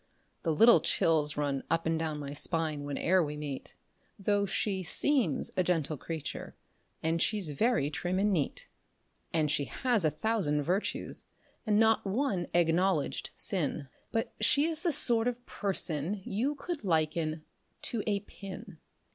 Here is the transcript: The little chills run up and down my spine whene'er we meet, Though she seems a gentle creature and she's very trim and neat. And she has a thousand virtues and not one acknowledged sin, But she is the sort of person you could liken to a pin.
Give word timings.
The 0.41 0.51
little 0.51 0.79
chills 0.81 1.37
run 1.37 1.63
up 1.69 1.85
and 1.85 1.99
down 1.99 2.17
my 2.17 2.33
spine 2.33 2.85
whene'er 2.85 3.23
we 3.23 3.37
meet, 3.37 3.75
Though 4.17 4.47
she 4.47 4.81
seems 4.81 5.51
a 5.55 5.63
gentle 5.63 5.95
creature 5.95 6.55
and 7.03 7.21
she's 7.21 7.51
very 7.51 7.91
trim 7.91 8.17
and 8.17 8.33
neat. 8.33 8.67
And 9.31 9.51
she 9.51 9.65
has 9.65 10.03
a 10.03 10.09
thousand 10.09 10.63
virtues 10.63 11.25
and 11.67 11.77
not 11.79 12.03
one 12.03 12.47
acknowledged 12.55 13.29
sin, 13.35 13.89
But 14.11 14.33
she 14.41 14.65
is 14.65 14.81
the 14.81 14.91
sort 14.91 15.27
of 15.27 15.45
person 15.45 16.23
you 16.25 16.55
could 16.55 16.83
liken 16.83 17.43
to 17.83 18.01
a 18.07 18.21
pin. 18.21 18.79